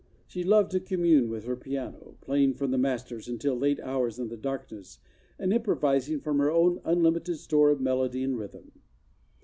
[0.25, 4.29] She loved to commune with her piano, playing from the masters until late hours in
[4.29, 4.97] the darkness,
[5.37, 8.71] and improvising from her own unlimited store of melody and rhythm.